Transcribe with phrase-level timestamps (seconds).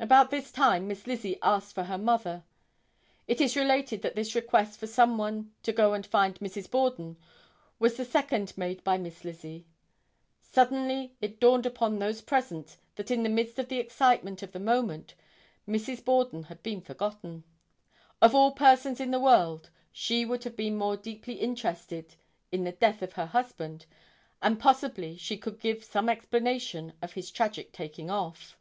[0.00, 2.42] About this time Miss Lizzie asked for her mother.
[3.28, 6.68] It is related that this request for some one to go and find Mrs.
[6.68, 7.16] Borden
[7.78, 9.64] was the second made by Miss Lizzie.
[10.42, 14.58] Suddenly it dawned upon those present that in the midst of the excitement of the
[14.58, 15.14] moment,
[15.68, 16.04] Mrs.
[16.04, 17.44] Borden had been forgotten.
[18.20, 22.16] Of all persons in the world, she would have been more deeply interested
[22.50, 23.86] in the death of her husband
[24.42, 28.58] and possibly she could give some explanation of his tragic taking off.